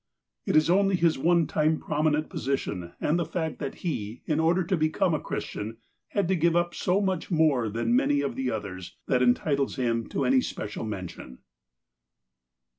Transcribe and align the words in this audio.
It 0.47 0.55
is 0.55 0.67
only 0.67 0.95
his 0.95 1.19
one 1.19 1.45
time 1.45 1.77
prominent 1.79 2.27
position, 2.27 2.93
and 2.99 3.19
the 3.19 3.23
fact 3.25 3.59
that 3.59 3.75
he, 3.85 4.23
in 4.25 4.39
order 4.39 4.63
to 4.63 4.75
become 4.75 5.13
a 5.13 5.19
Christian, 5.19 5.77
had 6.07 6.27
to 6.29 6.35
give 6.35 6.55
up 6.55 6.73
so 6.73 7.01
much 7.01 7.29
more 7.29 7.69
than 7.69 7.95
many 7.95 8.21
of 8.21 8.35
the 8.35 8.49
others, 8.49 8.97
that 9.05 9.21
entitles 9.21 9.75
him 9.75 10.09
to 10.09 10.25
any 10.25 10.41
special 10.41 10.85
meution. 10.85 11.37